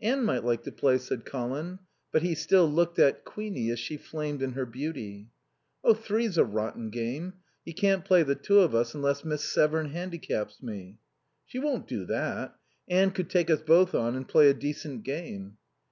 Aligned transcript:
"Anne 0.00 0.22
might 0.22 0.44
like 0.44 0.62
to 0.62 0.70
play," 0.70 0.96
said 0.96 1.24
Colin. 1.24 1.80
But 2.12 2.22
he 2.22 2.36
still 2.36 2.70
looked 2.70 3.00
at 3.00 3.24
Queenie, 3.24 3.68
as 3.72 3.80
she 3.80 3.96
flamed 3.96 4.40
in 4.40 4.52
her 4.52 4.64
beauty. 4.64 5.32
"Oh, 5.82 5.92
three's 5.92 6.38
a 6.38 6.44
rotten 6.44 6.88
game. 6.88 7.32
You 7.64 7.74
can't 7.74 8.04
play 8.04 8.22
the 8.22 8.36
two 8.36 8.60
of 8.60 8.76
us 8.76 8.94
unless 8.94 9.24
Miss 9.24 9.42
Severn 9.42 9.86
handicaps 9.86 10.62
me." 10.62 10.98
"She 11.46 11.58
won't 11.58 11.88
do 11.88 12.04
that. 12.04 12.54
Anne 12.88 13.10
could 13.10 13.28
take 13.28 13.50
us 13.50 13.60
both 13.62 13.92
on 13.92 14.14
and 14.14 14.28
play 14.28 14.48
a 14.48 14.54
decent 14.54 15.02
game." 15.02 15.56